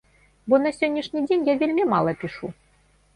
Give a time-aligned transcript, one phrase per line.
[0.53, 2.51] Бо на сённяшні дзень я вельмі мала пішу.